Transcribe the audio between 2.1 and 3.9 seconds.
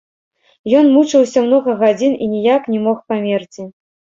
і ніяк не мог памерці.